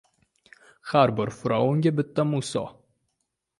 [0.91, 2.67] •Har bir fir’avnga bitta Muso.